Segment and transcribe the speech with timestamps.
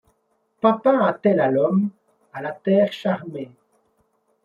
[0.61, 1.91] Papin attelle à l’homme,
[2.33, 3.51] à la terre charmée